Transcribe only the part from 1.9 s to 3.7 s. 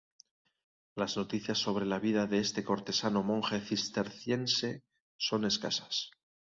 vida de este cortesano monje